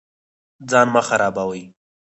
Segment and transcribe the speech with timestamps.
[0.69, 1.63] ځان مه خرابوئ